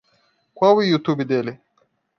[0.55, 1.61] Qual o YouTube dele?